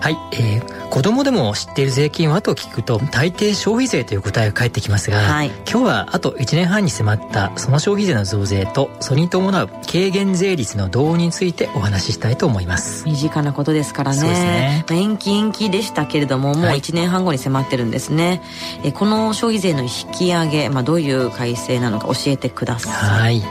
[0.00, 13.04] はい、えー、子供でも知っている税金はと聞くと大抵消費税という答えが返ってきますが、はい、今日はあと1年半に迫ったその消費税の増税とそれに伴う軽減税率の導入についてお話ししたいと思います。
[13.04, 14.18] 身近なことですからね。
[14.18, 14.84] そうですね。
[14.90, 18.42] 延期延期でしたけれどももう1年半後に迫ってるんですね、
[18.80, 22.92] はい、えこの消費税の引き上げ、まあ、どういう改正なのか教えてください。
[22.92, 23.42] はい。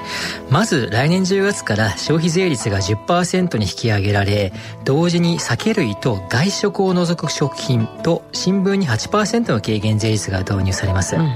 [0.50, 4.52] まず来年10月から消費税率が10%に引き上げられ
[4.84, 11.34] 同時に酒類と外外食を除く食品と新聞に8%の軽減税率が導入されます、うんうん、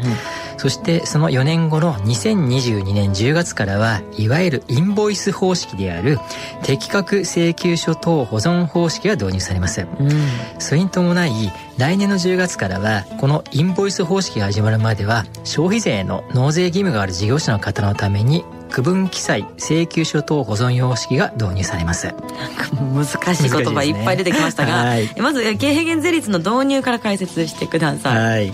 [0.57, 6.19] そしてその4年後の2022年10月からはいわゆるインボイス方式である
[6.63, 10.09] 適格請求書等保存方式が導入されます、うん、
[10.59, 11.31] それに伴い
[11.77, 22.13] 来年の10月からはこのインボイス方式が始まるまでは消費税の納税義務がある事業者の方のために区分記載請求書等保存様式が導入されます。
[22.93, 28.53] 難しい言葉いっぱい出てきましたが、ねはい、まず軽減税率の導入から解説してください、は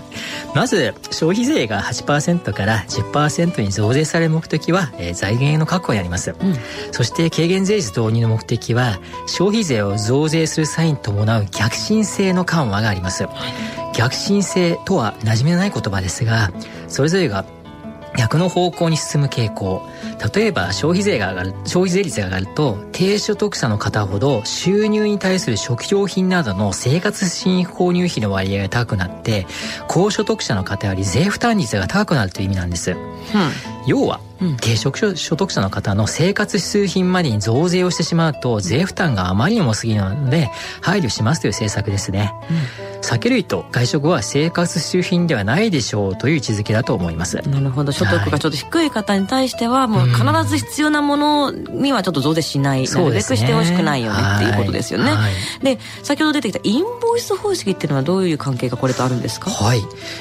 [0.54, 6.54] まず消費税が8%から10%に増税される目的は、えー、財源の確保にあります、うん、
[6.92, 13.30] そして軽減税率導入の目的は消費税を増税する際に伴う逆進性の緩和があります、は
[13.92, 16.50] い、逆進性とは馴染みのない言葉ですが
[16.88, 17.44] それぞれが
[18.16, 19.82] 逆の方向に進む傾向。
[20.34, 29.46] 例えば消費税が上がる消費税率が上がると低所得者の方ほど収入に対する食料品などの生活品購入費の割合が高くなって
[29.88, 32.98] 高所得者の方より税負担率が高くなるという意味なんです、うん、
[33.86, 34.20] 要は
[34.60, 40.50] 低所得者の方の生活必需品までに増税をしてしまうと税負担があまりにも過ぎるので
[40.82, 42.32] 配慮しますという政策ですね、
[42.84, 47.36] うん酒類と外食は生活必需品ではないでしょうという位置づけだと思います。
[47.48, 47.92] なるほど。
[47.92, 59.50] 所得がちょっと低い方に対しては、もう必ず必要なものにはちょっと増税しない、なるべくしてほしくないよねっていうことですよね、はい、で先ほど出てきたインボイス方式っていうのはどういう関係がこれとあるんですか？
[59.50, 59.80] はい。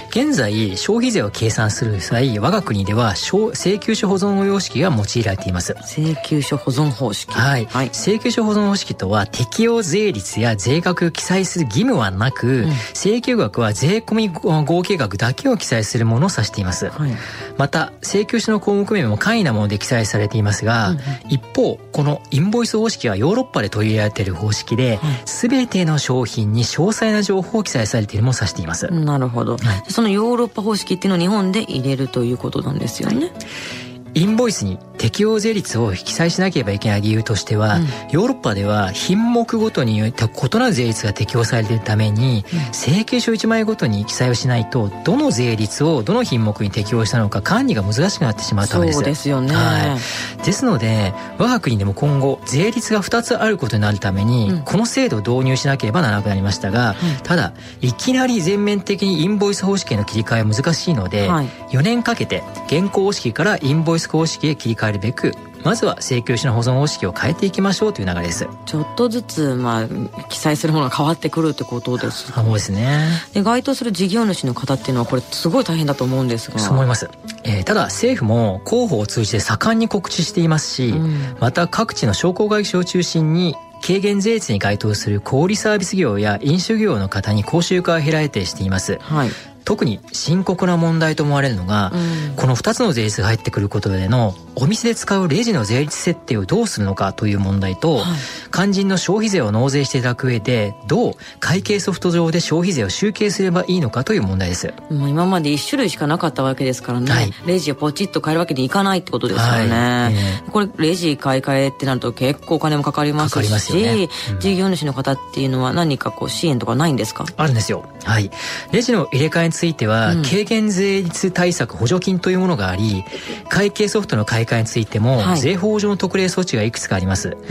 [0.10, 5.76] 現在消費税を計算する際我が国では請求書保存様式が用いられています。
[5.82, 7.32] 請求書保存方式。
[7.34, 17.12] はい、はい、請求書保存方式とは適用税率や税額を記載する義務はなく、請求額は税込み合計額だけを記載するものを指しています、はい、
[17.58, 28.88] また請求書の項目名も簡易なもので記載されていますが、うんうん、一方このインボイス方式はヨーロッパで取り入れられている方式で、全ての商品に詳細な情報を記載されているも指しています。
[28.88, 48.96] なるほど、はい、そのヨーロッパ方式っていうのを日本で入れるということなんですよね、はいインボイスに適用税率を記載しなければいけない理由としては、うん、ヨーロッパでは品目ごとに異なる税率が適用されているために、うん、請求書1枚ごとに記載をしないとどの税率をどの品目に適用したのか管理が難しくなってしまうためです。
[48.98, 49.98] そうですよね、は
[50.42, 68.48] い、ですので我が国でも今後税率が2つあることになるために、うん、この制度を導入しなければならなくなりましたが、ただいきなり全面的にインボイス方式への切り替えは難しいので、はい、4年かけて現行方式からインボイス方式へ切り替えるべくまずは請求書の保存方式を変えていきましょうという流れです。
[68.66, 69.88] ちょっとずつ、まあ、
[70.30, 73.10] 記載するものが変わってくるってことですそうですね。
[73.34, 76.60] で該当する事業主の方っていうのはこれすごい大変だと思うんですが。
[76.60, 77.10] そう思います、
[77.44, 83.56] えー、ただ政府も広報を通じて盛んに告知していますし、うん、また各地の商工会議所を中心に
[83.86, 89.30] 軽減税率に該当する小売サービス業や飲酒業の方に講習会を開いてしています、はい、
[89.70, 98.04] 特に深刻な問題と思われるのが、うん、この2つの税率が入ってくることでのお店で使うレジの税率設定をどうするのかという問題と、はい、
[98.52, 104.74] 肝心の消費税を納税していただく上でどう会計ソフト上で消費税を集計すればいいのかという問題です。
[104.90, 110.16] もう今まで1種類しかなかったわけですからね、はい、レジをポチッと変えるわけにいかないってことですよね、はい。
[110.16, 114.10] えー、これレジ買い替えってなると結構お金もかかりますし、ね。
[114.32, 117.28] うん、事業主の方っていうのは何かこう支援とかないんですか？
[117.38, 117.88] あるんですよ。
[118.04, 118.32] はい。
[118.72, 123.04] レジの入れ替えについては、うん、軽減税率対策補助金というものがあり
[123.50, 127.42] 会計ソフトの買い替えについても、はい、税法上の特例措置がいくつかあります、うんうん、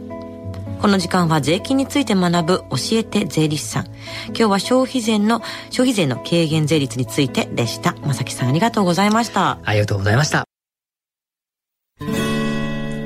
[0.82, 3.86] この時間は税金について学ぶ教えて税理士さん。
[4.28, 7.94] 今日は消費税の、消費税の軽減税率についてでした。
[8.02, 9.60] まさきさんありがとうございました。
[9.64, 10.44] ありがとうございました。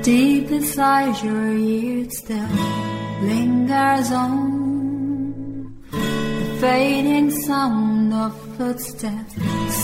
[0.04, 2.48] Deep inside your ears still
[3.24, 9.36] lingers on the fading sound of footsteps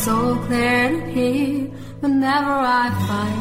[0.05, 1.67] so clear to hear
[2.01, 3.40] whenever I find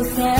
[0.00, 0.37] Yeah.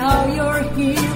[0.00, 1.09] Now you're here.